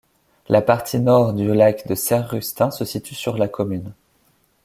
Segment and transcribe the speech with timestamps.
[0.49, 3.93] La partie nord du lac de Sère-Rustaing se situe sur la commune.